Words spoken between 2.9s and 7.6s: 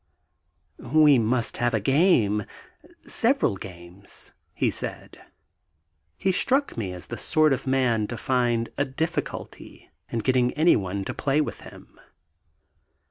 several games," he said. He struck me as the sort